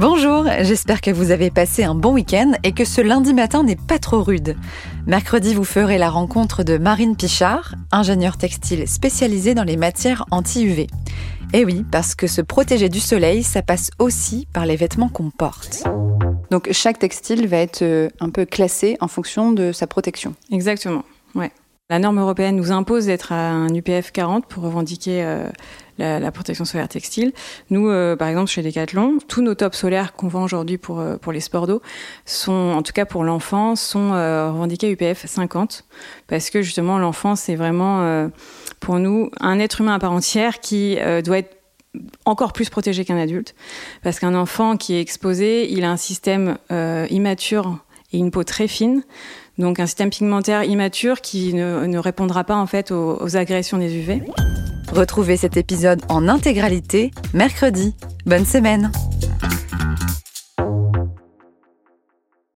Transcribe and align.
Bonjour, 0.00 0.44
j'espère 0.60 1.00
que 1.00 1.10
vous 1.10 1.32
avez 1.32 1.50
passé 1.50 1.82
un 1.82 1.96
bon 1.96 2.12
week-end 2.12 2.52
et 2.62 2.70
que 2.70 2.84
ce 2.84 3.00
lundi 3.00 3.34
matin 3.34 3.64
n'est 3.64 3.74
pas 3.74 3.98
trop 3.98 4.22
rude. 4.22 4.54
Mercredi, 5.08 5.54
vous 5.54 5.64
ferez 5.64 5.98
la 5.98 6.08
rencontre 6.08 6.62
de 6.62 6.78
Marine 6.78 7.16
Pichard, 7.16 7.74
ingénieure 7.90 8.36
textile 8.36 8.86
spécialisée 8.86 9.54
dans 9.54 9.64
les 9.64 9.76
matières 9.76 10.24
anti-UV. 10.30 10.86
Et 11.52 11.64
oui, 11.64 11.84
parce 11.90 12.14
que 12.14 12.28
se 12.28 12.40
protéger 12.40 12.88
du 12.88 13.00
soleil, 13.00 13.42
ça 13.42 13.60
passe 13.60 13.90
aussi 13.98 14.46
par 14.52 14.66
les 14.66 14.76
vêtements 14.76 15.08
qu'on 15.08 15.30
porte. 15.30 15.82
Donc 16.52 16.68
chaque 16.70 17.00
textile 17.00 17.48
va 17.48 17.56
être 17.56 17.82
euh, 17.82 18.08
un 18.20 18.30
peu 18.30 18.44
classé 18.44 18.96
en 19.00 19.08
fonction 19.08 19.50
de 19.50 19.72
sa 19.72 19.88
protection. 19.88 20.36
Exactement, 20.52 21.02
ouais. 21.34 21.50
La 21.90 21.98
norme 21.98 22.18
européenne 22.18 22.56
nous 22.56 22.70
impose 22.70 23.06
d'être 23.06 23.32
à 23.32 23.50
un 23.50 23.74
UPF 23.74 24.12
40 24.12 24.44
pour 24.44 24.62
revendiquer 24.62 25.24
euh, 25.24 25.48
la, 25.96 26.30
protection 26.30 26.66
solaire 26.66 26.86
textile. 26.86 27.32
Nous, 27.70 27.88
euh, 27.88 28.14
par 28.14 28.28
exemple, 28.28 28.50
chez 28.50 28.60
Decathlon, 28.62 29.16
tous 29.26 29.40
nos 29.40 29.54
tops 29.54 29.78
solaires 29.78 30.12
qu'on 30.12 30.28
vend 30.28 30.44
aujourd'hui 30.44 30.76
pour, 30.76 31.00
euh, 31.00 31.16
pour 31.16 31.32
les 31.32 31.40
sports 31.40 31.66
d'eau 31.66 31.80
sont, 32.26 32.52
en 32.52 32.82
tout 32.82 32.92
cas 32.92 33.06
pour 33.06 33.24
l'enfant, 33.24 33.74
sont 33.74 34.12
euh, 34.12 34.52
revendiqués 34.52 34.90
UPF 34.90 35.24
50 35.24 35.86
parce 36.26 36.50
que 36.50 36.60
justement 36.60 36.98
l'enfant, 36.98 37.36
c'est 37.36 37.56
vraiment 37.56 38.02
euh, 38.02 38.28
pour 38.80 38.98
nous 38.98 39.30
un 39.40 39.58
être 39.58 39.80
humain 39.80 39.94
à 39.94 39.98
part 39.98 40.12
entière 40.12 40.60
qui 40.60 40.98
doit 41.24 41.38
être 41.38 41.56
encore 42.26 42.52
plus 42.52 42.68
protégé 42.68 43.06
qu'un 43.06 43.16
adulte 43.16 43.54
parce 44.02 44.20
qu'un 44.20 44.34
enfant 44.34 44.76
qui 44.76 44.94
est 44.94 45.00
exposé, 45.00 45.72
il 45.72 45.84
a 45.84 45.90
un 45.90 45.96
système 45.96 46.58
immature 47.10 47.78
et 48.12 48.18
une 48.18 48.30
peau 48.30 48.44
très 48.44 48.68
fine. 48.68 49.02
Donc 49.58 49.80
un 49.80 49.86
système 49.86 50.10
pigmentaire 50.10 50.64
immature 50.64 51.20
qui 51.20 51.52
ne, 51.54 51.86
ne 51.86 51.98
répondra 51.98 52.44
pas 52.44 52.56
en 52.56 52.66
fait 52.66 52.90
aux, 52.90 53.18
aux 53.20 53.36
agressions 53.36 53.78
des 53.78 53.96
UV. 53.96 54.22
Retrouvez 54.92 55.36
cet 55.36 55.56
épisode 55.56 56.00
en 56.08 56.28
intégralité 56.28 57.10
mercredi. 57.34 57.94
Bonne 58.24 58.46
semaine 58.46 58.90